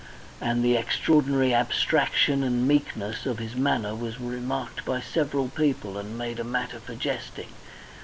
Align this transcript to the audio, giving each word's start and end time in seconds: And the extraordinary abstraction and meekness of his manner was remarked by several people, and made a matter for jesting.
And 0.41 0.65
the 0.65 0.75
extraordinary 0.75 1.53
abstraction 1.53 2.41
and 2.43 2.67
meekness 2.67 3.27
of 3.27 3.37
his 3.37 3.55
manner 3.55 3.93
was 3.93 4.19
remarked 4.19 4.83
by 4.83 4.99
several 4.99 5.47
people, 5.49 5.95
and 5.95 6.17
made 6.17 6.39
a 6.39 6.43
matter 6.43 6.79
for 6.79 6.95
jesting. 6.95 7.49